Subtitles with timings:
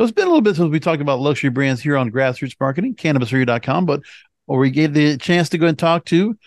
[0.00, 2.56] So it's been a little bit since we talked about luxury brands here on Grassroots
[2.58, 4.00] Marketing, cannabisradio.com, but
[4.46, 6.38] or we gave the chance to go and talk to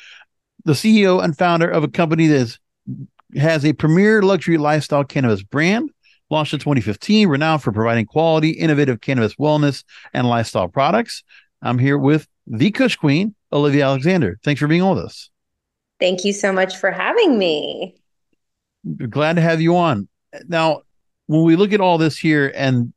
[0.66, 2.58] the CEO and founder of a company that
[3.36, 5.92] has a premier luxury lifestyle cannabis brand
[6.32, 9.84] launched in 2015, renowned for providing quality, innovative cannabis wellness
[10.16, 11.22] and lifestyle products.
[11.62, 14.40] I'm here with the Kush Queen, Olivia Alexander.
[14.44, 15.30] Thanks for being with us.
[16.00, 17.94] Thank you so much for having me.
[19.12, 20.08] Glad to have you on.
[20.48, 20.82] Now,
[21.28, 22.92] when we look at all this here and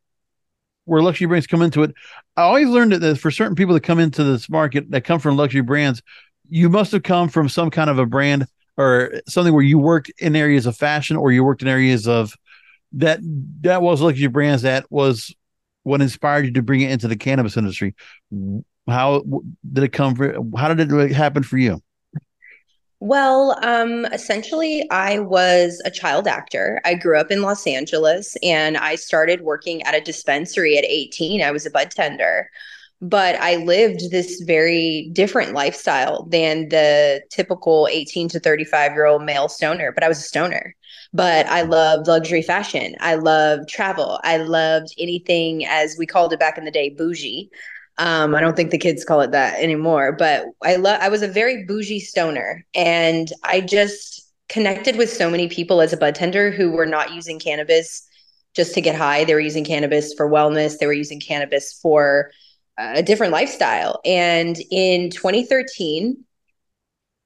[0.87, 1.93] where luxury brands come into it,
[2.37, 5.37] I always learned that for certain people that come into this market that come from
[5.37, 6.01] luxury brands,
[6.49, 8.47] you must have come from some kind of a brand
[8.79, 12.35] or something where you worked in areas of fashion or you worked in areas of
[12.93, 13.19] that
[13.61, 15.35] that was luxury brands that was
[15.83, 17.95] what inspired you to bring it into the cannabis industry.
[18.89, 19.23] How
[19.73, 21.83] did it come for how did it happen for you
[23.01, 26.81] well, um, essentially, I was a child actor.
[26.85, 31.43] I grew up in Los Angeles and I started working at a dispensary at 18.
[31.43, 32.49] I was a bud tender,
[33.03, 39.23] but I lived this very different lifestyle than the typical 18 to 35 year old
[39.25, 40.75] male stoner, but I was a stoner.
[41.13, 42.95] But I loved luxury fashion.
[43.01, 44.21] I loved travel.
[44.25, 47.51] I loved anything, as we called it back in the day, bougie.
[47.99, 51.23] Um, I don't think the kids call it that anymore, but I love I was
[51.23, 56.15] a very bougie stoner and I just connected with so many people as a bud
[56.15, 58.07] tender who were not using cannabis
[58.55, 59.25] just to get high.
[59.25, 62.31] They were using cannabis for wellness, they were using cannabis for
[62.79, 64.01] a different lifestyle.
[64.05, 66.23] And in 2013,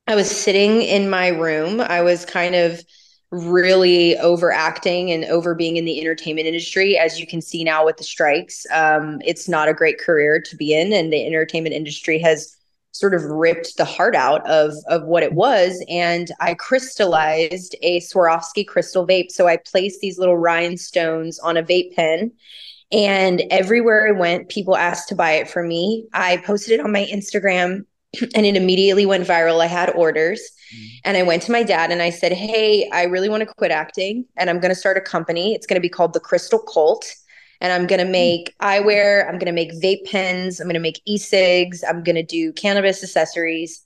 [0.07, 1.81] I was sitting in my room.
[1.81, 2.81] I was kind of
[3.31, 6.99] really overacting and over being in the entertainment industry.
[6.99, 10.57] As you can see now with the strikes, um, it's not a great career to
[10.57, 12.57] be in, and the entertainment industry has
[12.93, 15.85] sort of ripped the heart out of of what it was.
[15.89, 19.31] And I crystallized a Swarovski crystal vape.
[19.31, 22.33] So I placed these little rhinestones on a vape pen.
[22.93, 26.09] And everywhere I went, people asked to buy it for me.
[26.13, 27.85] I posted it on my Instagram
[28.35, 29.61] and it immediately went viral.
[29.61, 30.41] I had orders
[30.75, 30.87] mm-hmm.
[31.05, 33.71] and I went to my dad and I said, Hey, I really want to quit
[33.71, 35.55] acting and I'm going to start a company.
[35.55, 37.05] It's going to be called the Crystal Cult.
[37.63, 38.13] And I'm going to mm.
[38.13, 39.27] make eyewear.
[39.29, 40.61] I'm going to make vape pens.
[40.61, 41.85] I'm going to make e cigs.
[41.87, 43.85] I'm going to do cannabis accessories.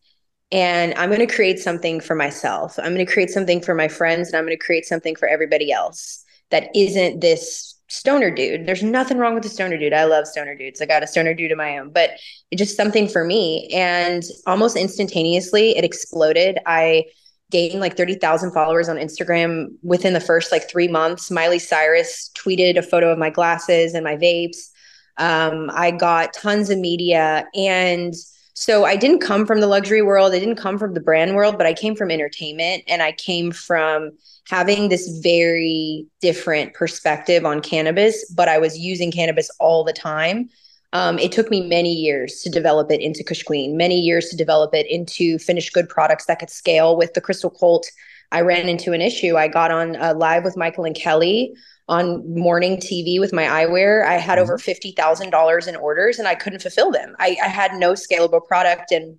[0.53, 2.79] And I'm going to create something for myself.
[2.79, 5.27] I'm going to create something for my friends and I'm going to create something for
[5.27, 8.66] everybody else that isn't this stoner dude.
[8.66, 9.93] There's nothing wrong with the stoner dude.
[9.93, 10.81] I love stoner dudes.
[10.81, 12.10] I got a stoner dude of my own, but
[12.50, 13.69] it's just something for me.
[13.72, 16.59] And almost instantaneously, it exploded.
[16.66, 17.04] I
[17.50, 21.31] gained like 30,000 followers on Instagram within the first like three months.
[21.31, 24.71] Miley Cyrus tweeted a photo of my glasses and my vapes.
[25.16, 27.47] Um, I got tons of media.
[27.54, 28.12] And
[28.54, 30.32] so I didn't come from the luxury world.
[30.32, 33.50] I didn't come from the brand world, but I came from entertainment and I came
[33.50, 34.12] from
[34.48, 40.48] having this very different perspective on cannabis, but I was using cannabis all the time.
[40.92, 44.37] Um, it took me many years to develop it into Kush Queen, many years to
[44.37, 47.91] develop it into finished good products that could scale with the Crystal Cult.
[48.31, 49.36] I ran into an issue.
[49.36, 51.54] I got on uh, live with Michael and Kelly
[51.89, 54.06] on morning TV with my eyewear.
[54.06, 54.99] I had over mm-hmm.
[54.99, 57.15] $50,000 in orders and I couldn't fulfill them.
[57.19, 58.91] I, I had no scalable product.
[58.91, 59.19] And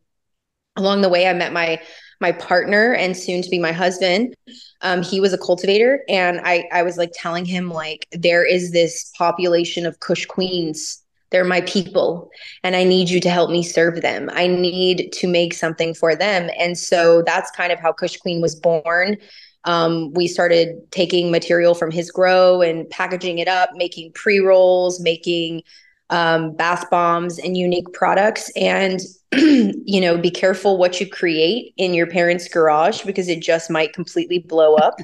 [0.76, 1.80] along the way, I met my
[2.22, 4.36] my partner and soon to be my husband
[4.82, 8.72] um, he was a cultivator and I, I was like telling him like there is
[8.72, 12.30] this population of kush queens they're my people
[12.64, 16.16] and i need you to help me serve them i need to make something for
[16.16, 19.18] them and so that's kind of how kush queen was born
[19.66, 25.62] um, we started taking material from his grow and packaging it up making pre-rolls making
[26.10, 28.52] um, bath bombs and unique products.
[28.56, 29.00] And
[29.34, 33.94] you know be careful what you create in your parents garage because it just might
[33.94, 34.96] completely blow up.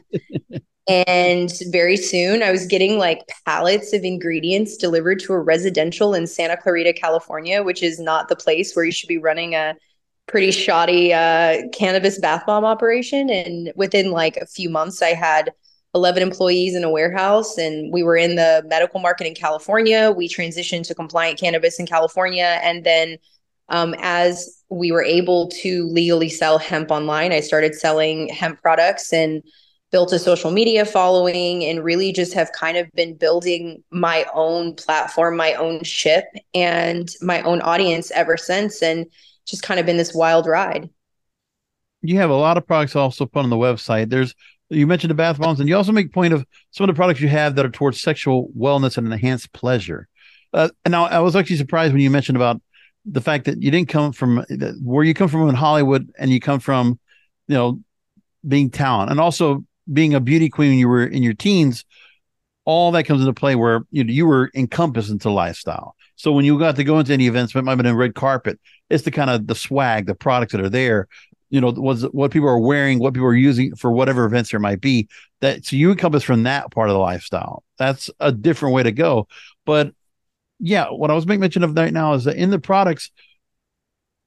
[0.88, 6.28] And very soon I was getting like pallets of ingredients delivered to a residential in
[6.28, 9.75] Santa Clarita, California, which is not the place where you should be running a
[10.28, 13.30] pretty shoddy uh, cannabis bath bomb operation.
[13.30, 15.52] And within like a few months, I had
[15.94, 20.14] 11 employees in a warehouse and we were in the medical market in California.
[20.16, 22.60] We transitioned to compliant cannabis in California.
[22.64, 23.18] And then
[23.68, 29.12] um, as we were able to legally sell hemp online, I started selling hemp products
[29.12, 29.44] and
[29.92, 34.74] built a social media following and really just have kind of been building my own
[34.76, 38.82] platform, my own ship, and my own audience ever since.
[38.82, 39.06] And
[39.51, 40.89] just kind of been this wild ride.
[42.01, 44.09] You have a lot of products also put on the website.
[44.09, 44.33] There's
[44.69, 47.19] you mentioned the bath bombs, and you also make point of some of the products
[47.19, 50.07] you have that are towards sexual wellness and enhanced pleasure.
[50.53, 52.62] Uh, and now I was actually surprised when you mentioned about
[53.06, 54.45] the fact that you didn't come from
[54.81, 57.00] where you come from in Hollywood, and you come from,
[57.48, 57.80] you know,
[58.48, 61.86] being talent, and also being a beauty queen when you were in your teens.
[62.63, 65.95] All that comes into play where you know, you were encompassed into lifestyle.
[66.15, 68.13] So when you got to go into any events, it might have been a red
[68.13, 68.59] carpet.
[68.92, 71.08] It's the kind of the swag, the products that are there
[71.52, 74.60] you know was what people are wearing what people are using for whatever events there
[74.60, 75.08] might be
[75.42, 78.92] that so you encompass from that part of the lifestyle that's a different way to
[78.92, 79.28] go
[79.66, 79.94] but
[80.60, 83.12] yeah what i was making mention of right now is that in the products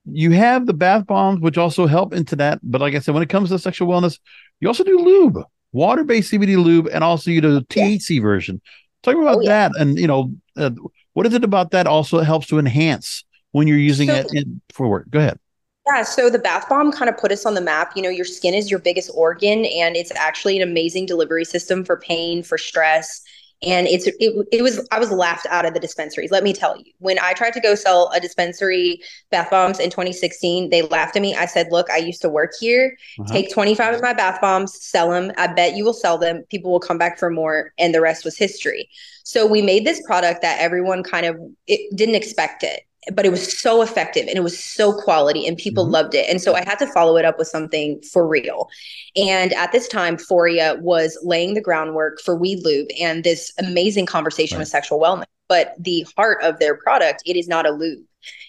[0.05, 3.23] you have the bath bombs which also help into that but like i said when
[3.23, 4.21] it comes to sexual wellness
[4.61, 8.21] you also do lube water-based cbd lube and also you do the thc yeah.
[8.21, 8.61] version
[9.03, 9.69] talk about oh, yeah.
[9.69, 10.71] that and you know uh,
[11.15, 14.61] what is it about that also helps to enhance when you're using so, it in,
[14.73, 15.39] for work go ahead
[15.87, 17.93] yeah, so the bath bomb kind of put us on the map.
[17.95, 21.85] You know, your skin is your biggest organ, and it's actually an amazing delivery system
[21.85, 23.21] for pain, for stress.
[23.63, 26.31] And it's it, it was I was laughed out of the dispensaries.
[26.31, 29.91] Let me tell you, when I tried to go sell a dispensary bath bombs in
[29.91, 31.35] 2016, they laughed at me.
[31.35, 32.97] I said, "Look, I used to work here.
[33.21, 33.33] Uh-huh.
[33.33, 35.33] Take 25 of my bath bombs, sell them.
[35.37, 36.45] I bet you will sell them.
[36.51, 38.89] People will come back for more, and the rest was history."
[39.23, 41.37] So we made this product that everyone kind of
[41.67, 45.57] it didn't expect it but it was so effective and it was so quality and
[45.57, 45.95] people mm-hmm.
[45.95, 46.29] loved it.
[46.29, 48.69] And so I had to follow it up with something for real.
[49.17, 54.07] And at this time, Foria was laying the groundwork for Weed Lube and this amazing
[54.07, 54.63] conversation right.
[54.63, 55.25] with sexual wellness.
[55.49, 58.03] But the heart of their product, it is not a lube.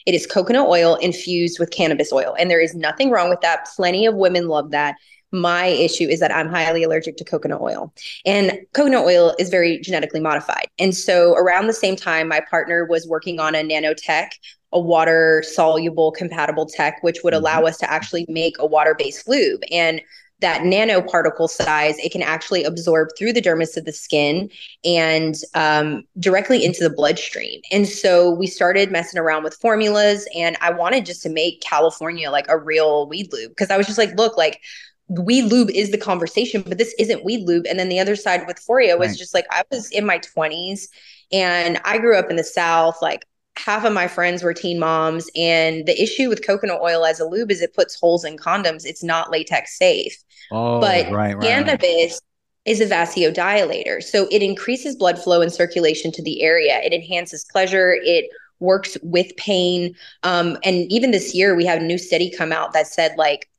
[0.05, 2.35] It is coconut oil infused with cannabis oil.
[2.39, 3.67] And there is nothing wrong with that.
[3.75, 4.95] Plenty of women love that.
[5.35, 7.93] My issue is that I'm highly allergic to coconut oil,
[8.25, 10.67] and coconut oil is very genetically modified.
[10.79, 14.29] And so, around the same time, my partner was working on a nanotech,
[14.71, 17.67] a water soluble compatible tech, which would allow mm-hmm.
[17.67, 19.61] us to actually make a water based lube.
[19.71, 20.01] And
[20.41, 24.49] that nanoparticle size, it can actually absorb through the dermis of the skin
[24.83, 27.61] and um, directly into the bloodstream.
[27.71, 32.29] And so we started messing around with formulas, and I wanted just to make California
[32.29, 34.61] like a real weed lube because I was just like, look, like
[35.07, 37.65] weed lube is the conversation, but this isn't weed lube.
[37.67, 39.17] And then the other side with Foria was right.
[39.17, 40.87] just like I was in my 20s
[41.31, 42.97] and I grew up in the South.
[43.01, 43.25] Like
[43.57, 45.29] half of my friends were teen moms.
[45.35, 48.85] And the issue with coconut oil as a lube is it puts holes in condoms.
[48.85, 50.17] It's not latex safe.
[50.51, 52.19] Oh, but right, right, cannabis
[52.65, 54.01] is a vasodilator.
[54.01, 56.79] So it increases blood flow and circulation to the area.
[56.83, 57.95] It enhances pleasure.
[58.01, 58.25] It
[58.59, 59.95] works with pain.
[60.23, 63.49] Um, and even this year, we had a new study come out that said like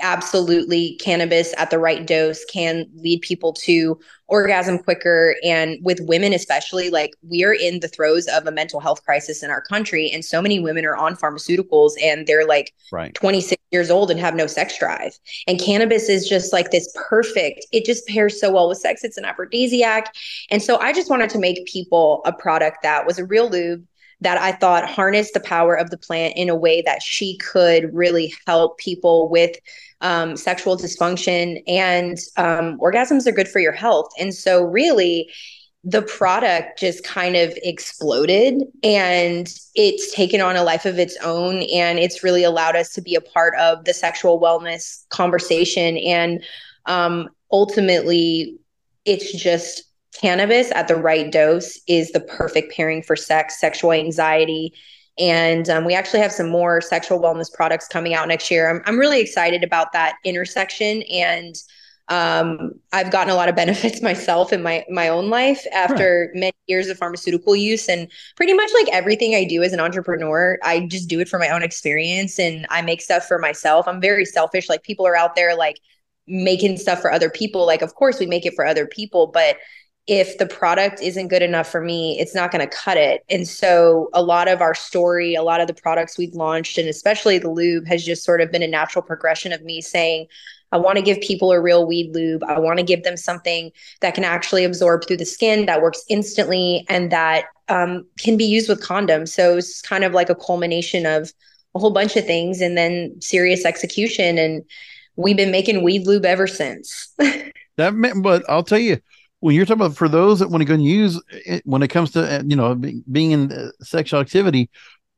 [0.00, 3.98] absolutely cannabis at the right dose can lead people to
[4.28, 5.36] orgasm quicker.
[5.44, 9.50] And with women especially like we're in the throes of a mental health crisis in
[9.50, 13.14] our country and so many women are on pharmaceuticals and they're like right.
[13.14, 15.18] 26 years old and have no sex drive.
[15.46, 19.04] And cannabis is just like this perfect it just pairs so well with sex.
[19.04, 20.14] It's an aphrodisiac.
[20.50, 23.86] And so i just wanted to make people a product that was a real lube
[24.20, 27.94] that I thought harnessed the power of the plant in a way that she could
[27.94, 29.56] really help people with
[30.00, 34.08] um, sexual dysfunction and um, orgasms are good for your health.
[34.18, 35.30] And so, really,
[35.88, 41.62] the product just kind of exploded and it's taken on a life of its own
[41.72, 46.42] and it's really allowed us to be a part of the sexual wellness conversation and
[46.86, 48.58] um, ultimately
[49.04, 49.84] it's just
[50.20, 54.72] cannabis at the right dose is the perfect pairing for sex, sexual anxiety.
[55.18, 58.68] And um, we actually have some more sexual wellness products coming out next year.
[58.68, 61.02] I'm, I'm really excited about that intersection.
[61.04, 61.54] And
[62.08, 66.40] um, I've gotten a lot of benefits myself in my my own life after right.
[66.40, 70.58] many years of pharmaceutical use, and pretty much like everything I do as an entrepreneur,
[70.62, 73.88] I just do it for my own experience, and I make stuff for myself.
[73.88, 74.68] I'm very selfish.
[74.68, 75.80] Like people are out there like
[76.28, 77.66] making stuff for other people.
[77.66, 79.56] Like of course we make it for other people, but
[80.06, 83.24] if the product isn't good enough for me, it's not going to cut it.
[83.28, 86.88] And so, a lot of our story, a lot of the products we've launched, and
[86.88, 90.26] especially the lube, has just sort of been a natural progression of me saying,
[90.72, 92.42] I want to give people a real weed lube.
[92.44, 93.70] I want to give them something
[94.00, 98.44] that can actually absorb through the skin, that works instantly, and that um, can be
[98.44, 99.28] used with condoms.
[99.28, 101.32] So it's kind of like a culmination of
[101.74, 104.38] a whole bunch of things and then serious execution.
[104.38, 104.64] And
[105.16, 107.12] we've been making weed lube ever since.
[107.76, 109.00] that, meant, but I'll tell you,
[109.46, 111.86] when you're talking about for those that want to go and use it, when it
[111.86, 114.68] comes to you know being in uh, sexual activity,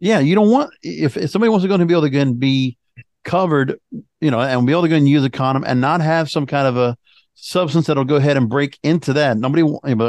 [0.00, 2.20] yeah, you don't want if, if somebody wants to go and be able to go
[2.20, 2.76] and be
[3.24, 3.80] covered,
[4.20, 6.44] you know, and be able to go and use a condom and not have some
[6.44, 6.94] kind of a
[7.36, 9.38] substance that'll go ahead and break into that.
[9.38, 9.64] Nobody,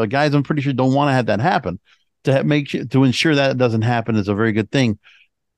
[0.07, 1.79] guys, I'm pretty sure don't want to have that happen.
[2.25, 4.99] To make to ensure that it doesn't happen is a very good thing.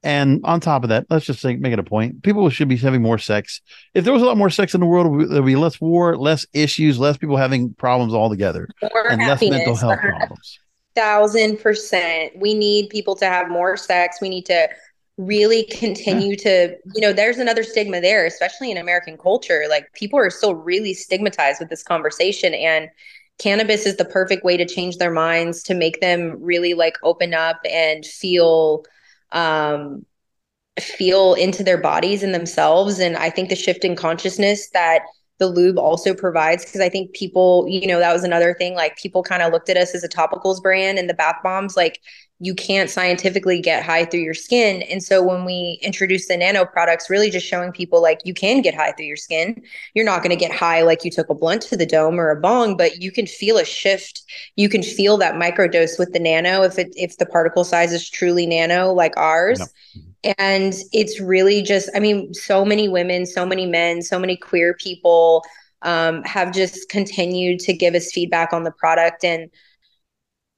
[0.03, 2.23] And on top of that, let's just say, make it a point.
[2.23, 3.61] People should be having more sex.
[3.93, 6.45] If there was a lot more sex in the world, there'd be less war, less
[6.53, 10.59] issues, less people having problems altogether, more and less mental health problems.
[10.95, 12.33] Thousand percent.
[12.35, 14.17] We need people to have more sex.
[14.21, 14.69] We need to
[15.17, 19.65] really continue to, you know, there's another stigma there, especially in American culture.
[19.69, 22.55] Like people are still really stigmatized with this conversation.
[22.55, 22.89] And
[23.37, 27.35] cannabis is the perfect way to change their minds, to make them really like open
[27.35, 28.83] up and feel
[29.31, 30.05] um,
[30.79, 32.99] feel into their bodies and themselves.
[32.99, 35.01] And I think the shift in consciousness that
[35.39, 38.75] the lube also provides, because I think people, you know, that was another thing.
[38.75, 41.75] Like people kind of looked at us as a topicals brand and the bath bombs,
[41.75, 41.99] like
[42.43, 44.81] you can't scientifically get high through your skin.
[44.83, 48.63] And so when we introduced the nano products, really just showing people like you can
[48.63, 49.61] get high through your skin.
[49.93, 52.31] You're not going to get high like you took a blunt to the dome or
[52.31, 54.23] a bong, but you can feel a shift.
[54.55, 58.09] You can feel that microdose with the nano if it if the particle size is
[58.09, 59.61] truly nano like ours.
[60.39, 64.73] And it's really just, I mean, so many women, so many men, so many queer
[64.73, 65.43] people
[65.83, 69.23] um, have just continued to give us feedback on the product.
[69.23, 69.49] And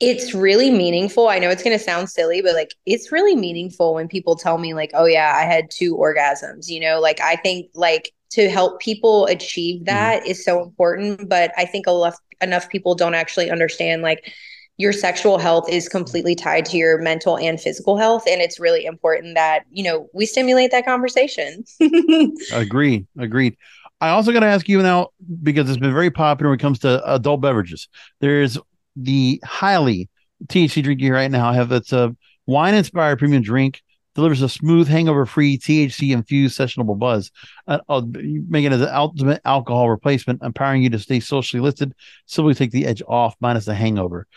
[0.04, 1.30] it's really meaningful.
[1.30, 4.58] I know it's going to sound silly, but like it's really meaningful when people tell
[4.58, 8.50] me like, "Oh yeah, I had two orgasms." You know, like I think like to
[8.50, 9.86] help people achieve mm-hmm.
[9.86, 10.32] that mm-hmm.
[10.32, 14.34] is so important, but I think a lot enough people don't actually understand like
[14.78, 18.86] your sexual health is completely tied to your mental and physical health and it's really
[18.86, 21.64] important that, you know, we stimulate that conversation.
[22.52, 23.08] agreed.
[23.18, 23.56] Agreed.
[24.02, 25.10] I also got to ask you now
[25.44, 27.88] because it's been very popular when it comes to adult beverages.
[28.20, 28.58] There's
[28.96, 30.10] the highly
[30.48, 31.50] THC drink here right now.
[31.50, 33.82] I have it's a wine inspired premium drink.
[34.16, 37.32] Delivers a smooth, hangover free, THC infused sessionable buzz,
[37.68, 41.96] uh, uh, making it an ultimate alcohol replacement, empowering you to stay socially listed.
[42.28, 44.28] Simply take the edge off, minus the hangover.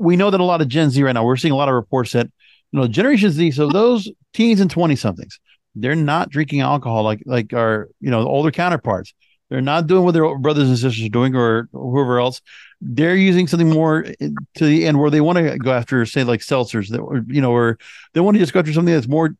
[0.00, 1.76] We know that a lot of Gen Z right now, we're seeing a lot of
[1.76, 2.26] reports that,
[2.72, 5.38] you know, Generation Z, so those teens and 20 somethings,
[5.76, 9.14] they're not drinking alcohol like like our, you know, older counterparts.
[9.54, 12.40] They're not doing what their brothers and sisters are doing or whoever else.
[12.80, 16.24] They're using something more eh, to the end where they want to go after, say,
[16.24, 17.78] like seltzers that, you know, or
[18.14, 19.36] they want to just go after something that's more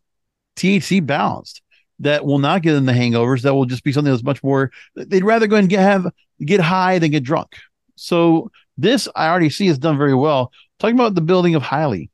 [0.55, 1.63] THC balanced
[1.99, 3.43] that will not get them the hangovers.
[3.43, 4.71] That will just be something that's much more.
[4.95, 6.07] They'd rather go and get have
[6.45, 7.57] get high than get drunk.
[7.97, 10.53] So this I already see is done very well.
[10.79, 12.09] Talking about the building of Highly,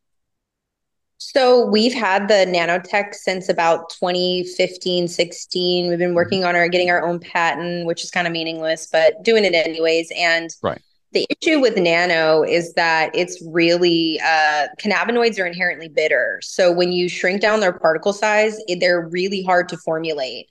[1.22, 5.88] so we've had the nanotech since about 2015, 16.
[5.88, 6.16] We've been mm-hmm.
[6.16, 9.52] working on our getting our own patent, which is kind of meaningless, but doing it
[9.52, 10.10] anyways.
[10.16, 10.80] And right.
[11.12, 16.40] the issue with nano is that it's really uh, cannabinoids are inherently bitter.
[16.42, 20.46] So when you shrink down their particle size, they're really hard to formulate.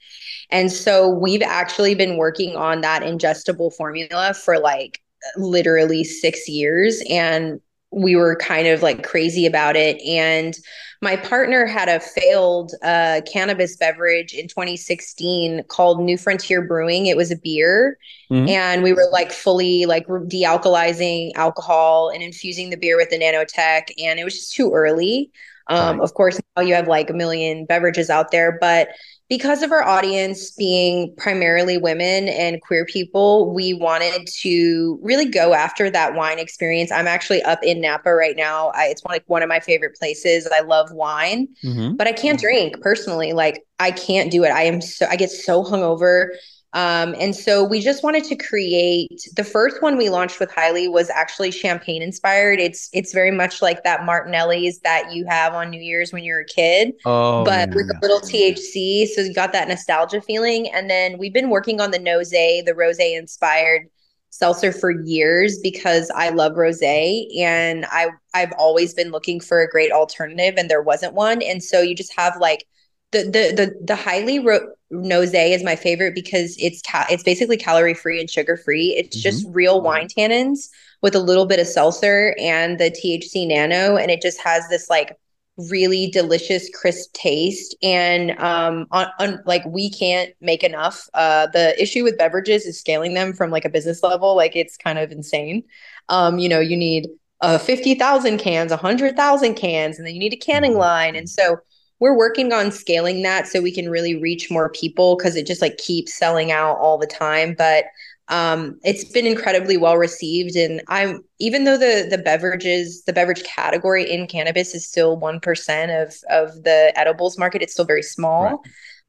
[0.51, 5.01] And so we've actually been working on that ingestible formula for like
[5.35, 7.01] literally six years.
[7.09, 7.59] And
[7.91, 10.01] we were kind of like crazy about it.
[10.01, 10.55] And
[11.01, 17.05] my partner had a failed uh, cannabis beverage in 2016 called New Frontier Brewing.
[17.05, 17.97] It was a beer.
[18.29, 18.49] Mm-hmm.
[18.49, 23.91] And we were like fully like dealcoholizing alcohol and infusing the beer with the nanotech.
[23.97, 25.31] And it was just too early.
[25.67, 26.03] Um, right.
[26.03, 28.89] Of course, now you have like a million beverages out there, but
[29.29, 35.53] because of our audience being primarily women and queer people, we wanted to really go
[35.53, 36.91] after that wine experience.
[36.91, 38.69] I'm actually up in Napa right now.
[38.73, 40.47] I, it's one, like one of my favorite places.
[40.51, 41.95] I love wine, mm-hmm.
[41.95, 43.33] but I can't drink personally.
[43.33, 44.49] Like I can't do it.
[44.49, 46.29] I am so I get so hungover
[46.73, 50.87] um, and so we just wanted to create the first one we launched with Highly
[50.87, 52.59] was actually champagne inspired.
[52.59, 56.41] It's it's very much like that Martinelli's that you have on New Year's when you're
[56.41, 59.07] a kid, oh, but yeah, with a little THC.
[59.07, 60.69] So you got that nostalgia feeling.
[60.71, 63.89] And then we've been working on the Nose, the Rose inspired
[64.29, 69.67] seltzer for years because I love rosé and I I've always been looking for a
[69.67, 71.41] great alternative and there wasn't one.
[71.41, 72.67] And so you just have like
[73.11, 77.57] the the the the highly ro- nose is my favorite because it's ca- it's basically
[77.57, 78.95] calorie free and sugar free.
[78.97, 79.23] It's mm-hmm.
[79.23, 80.69] just real wine tannins
[81.01, 84.89] with a little bit of seltzer and the THC nano, and it just has this
[84.89, 85.17] like
[85.57, 87.75] really delicious, crisp taste.
[87.83, 91.09] And um, on, on, like we can't make enough.
[91.13, 94.35] Uh, the issue with beverages is scaling them from like a business level.
[94.35, 95.63] Like it's kind of insane.
[96.07, 97.07] Um, you know, you need
[97.41, 100.79] uh, 50,000 cans, 100,000 cans, and then you need a canning mm-hmm.
[100.79, 101.15] line.
[101.15, 101.57] And so
[101.99, 105.61] we're working on scaling that so we can really reach more people because it just
[105.61, 107.55] like keeps selling out all the time.
[107.57, 107.85] But
[108.29, 113.43] um, it's been incredibly well received, and I'm even though the the beverages, the beverage
[113.43, 117.63] category in cannabis is still one percent of of the edibles market.
[117.63, 118.43] It's still very small.
[118.43, 118.57] Right.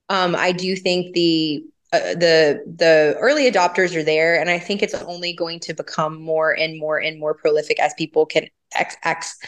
[0.09, 4.83] Um, I do think the uh, the the early adopters are there, and I think
[4.83, 8.97] it's only going to become more and more and more prolific as people can ex-
[9.05, 9.39] ex-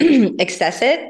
[0.40, 1.08] access it.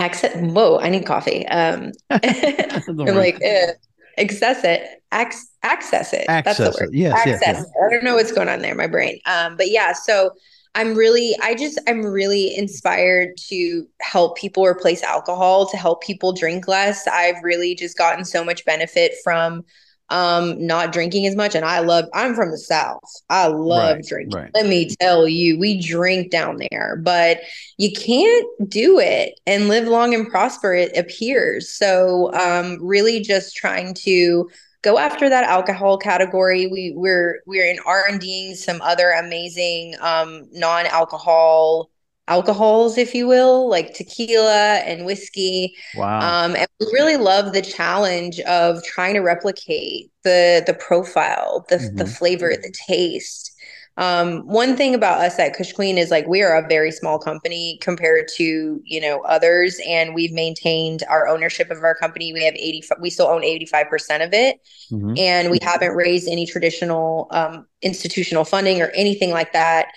[0.00, 0.34] Access.
[0.36, 0.78] Whoa!
[0.78, 1.46] I need coffee.
[1.48, 3.38] Um, I'm like.
[3.42, 3.72] Eh
[4.18, 6.26] access it, ac- access it.
[6.28, 6.94] Access That's the word.
[6.94, 6.98] It.
[6.98, 7.64] Yes, access yes, yes.
[7.64, 7.72] It.
[7.86, 9.18] I don't know what's going on there, my brain.
[9.26, 10.32] Um, but yeah, so
[10.74, 16.32] I'm really, I just, I'm really inspired to help people replace alcohol, to help people
[16.32, 17.06] drink less.
[17.08, 19.64] I've really just gotten so much benefit from
[20.10, 21.54] um not drinking as much.
[21.54, 23.02] And i love i'm from the south.
[23.28, 24.38] I love right, drinking.
[24.38, 24.50] right.
[24.54, 27.40] let me tell you we drink down there but
[27.78, 31.70] you can't do it and live long and prosper it appears.
[31.70, 34.48] So um really just trying to
[34.82, 36.66] go after that alcohol category.
[36.66, 41.90] We we're we're in r&ding some other amazing um non-alcohol
[42.30, 45.74] alcohols, if you will, like tequila and whiskey.
[45.96, 46.20] Wow.
[46.20, 51.76] Um, and we really love the challenge of trying to replicate the the profile, the
[51.76, 51.96] mm-hmm.
[51.96, 53.52] the flavor, the taste.
[53.96, 57.18] Um, one thing about us at Kush Queen is like we are a very small
[57.18, 62.32] company compared to you know others, and we've maintained our ownership of our company.
[62.32, 64.60] We have eighty, we still own eighty five percent of it,
[64.90, 65.14] mm-hmm.
[65.18, 69.88] and we haven't raised any traditional um, institutional funding or anything like that.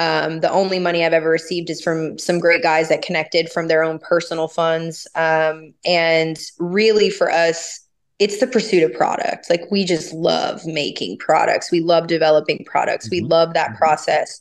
[0.00, 3.68] Um, the only money I've ever received is from some great guys that connected from
[3.68, 5.06] their own personal funds.
[5.14, 7.86] Um, and really, for us,
[8.18, 9.50] it's the pursuit of product.
[9.50, 11.70] Like we just love making products.
[11.70, 13.06] We love developing products.
[13.06, 13.24] Mm-hmm.
[13.26, 13.76] We love that mm-hmm.
[13.76, 14.40] process.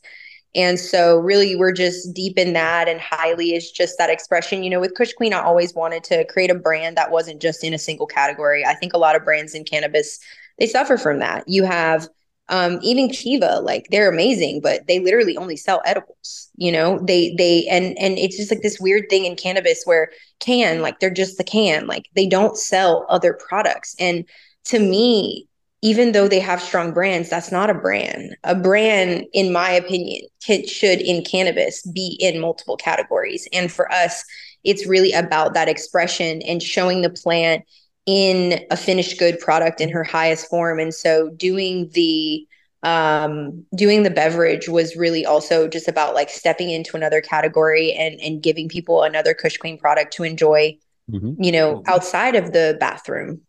[0.56, 2.88] And so, really, we're just deep in that.
[2.88, 4.64] And highly is just that expression.
[4.64, 7.66] You know, with Kush Queen, I always wanted to create a brand that wasn't just
[7.66, 8.66] in a single category.
[8.66, 10.20] I think a lot of brands in cannabis
[10.58, 11.44] they suffer from that.
[11.48, 12.08] You have
[12.50, 16.50] um, even Kiva, like they're amazing, but they literally only sell edibles.
[16.56, 20.10] You know, they they and and it's just like this weird thing in cannabis where
[20.40, 23.96] can like they're just the can, like they don't sell other products.
[24.00, 24.26] And
[24.66, 25.48] to me,
[25.82, 28.36] even though they have strong brands, that's not a brand.
[28.44, 33.48] A brand, in my opinion, can, should in cannabis be in multiple categories.
[33.54, 34.26] And for us,
[34.64, 37.64] it's really about that expression and showing the plant
[38.10, 40.80] in a finished good product in her highest form.
[40.80, 42.44] And so doing the
[42.82, 48.20] um doing the beverage was really also just about like stepping into another category and
[48.22, 50.76] and giving people another kush queen product to enjoy
[51.12, 51.34] mm-hmm.
[51.44, 53.42] you know outside of the bathroom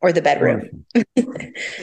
[0.00, 0.84] or the bedroom.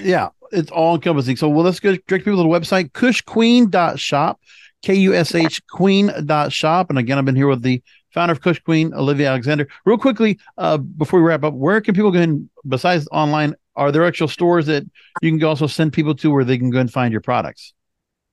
[0.02, 1.36] Yeah it's all encompassing.
[1.36, 4.40] So well let's go direct people to the website kushqueen.shop
[4.82, 9.68] k-u-s-h queen.shop and again i've been here with the founder of Kush Queen, Olivia Alexander.
[9.86, 13.56] Real quickly, uh, before we wrap up, where can people go in besides online?
[13.76, 14.84] Are there actual stores that
[15.22, 17.74] you can also send people to where they can go and find your products?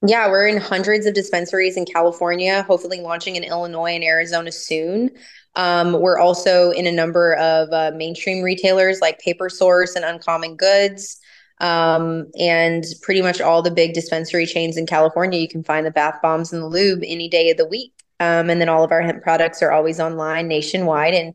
[0.07, 5.11] Yeah, we're in hundreds of dispensaries in California, hopefully launching in Illinois and Arizona soon.
[5.55, 10.57] Um, we're also in a number of uh, mainstream retailers like Paper Source and Uncommon
[10.57, 11.19] Goods.
[11.61, 15.91] Um, and pretty much all the big dispensary chains in California, you can find the
[15.91, 17.96] bath bombs and the lube any day of the week.
[18.21, 21.35] Um, and then all of our hemp products are always online nationwide and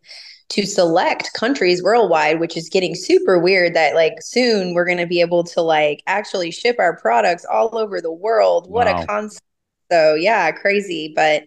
[0.52, 5.08] to select countries worldwide, which is getting super weird that like soon we're going to
[5.08, 8.70] be able to like actually ship our products all over the world.
[8.70, 9.02] What wow.
[9.02, 9.46] a concept.
[9.90, 11.14] So yeah, crazy.
[11.16, 11.46] But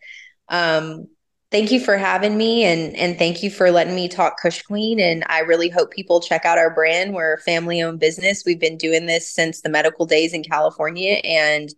[0.48, 1.06] um
[1.50, 4.98] thank you for having me and and thank you for letting me talk Kush Queen.
[4.98, 7.12] And I really hope people check out our brand.
[7.12, 8.42] We're a family owned business.
[8.46, 11.68] We've been doing this since the medical days in California and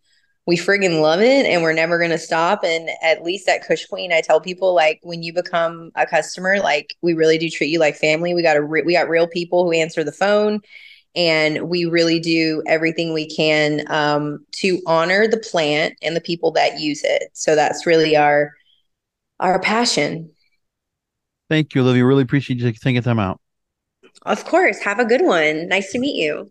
[0.46, 2.62] we friggin' love it and we're never to stop.
[2.62, 6.58] And at least at Kush Queen, I tell people like when you become a customer,
[6.60, 8.32] like we really do treat you like family.
[8.32, 10.60] We got a re- we got real people who answer the phone
[11.16, 16.52] and we really do everything we can um, to honor the plant and the people
[16.52, 17.24] that use it.
[17.32, 18.52] So that's really our
[19.40, 20.30] our passion.
[21.48, 22.04] Thank you, Olivia.
[22.04, 23.40] Really appreciate you taking time out.
[24.22, 24.78] Of course.
[24.80, 25.68] Have a good one.
[25.68, 26.50] Nice to meet you.